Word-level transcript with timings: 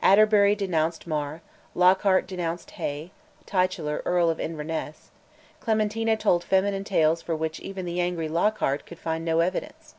Atterbury 0.00 0.54
denounced 0.54 1.06
Mar, 1.06 1.42
Lockhart 1.74 2.26
denounced 2.26 2.70
Hay 2.80 3.10
(titular 3.44 4.00
Earl 4.06 4.30
of 4.30 4.40
Inverness), 4.40 5.10
Clementina 5.60 6.16
told 6.16 6.42
feminine 6.42 6.84
tales 6.84 7.20
for 7.20 7.36
which 7.36 7.60
even 7.60 7.84
the 7.84 8.00
angry 8.00 8.30
Lockhart 8.30 8.86
could 8.86 8.98
find 8.98 9.26
no 9.26 9.40
evidence. 9.40 9.94